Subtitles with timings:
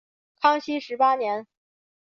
[0.39, 1.45] 康熙十八年。